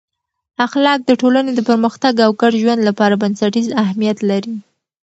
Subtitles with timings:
[0.65, 4.53] اخلاق د ټولنې د پرمختګ او ګډ ژوند لپاره بنسټیز اهمیت لري.